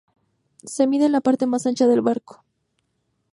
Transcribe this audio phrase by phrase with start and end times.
[0.63, 2.43] Se mide en la parte más ancha del barco.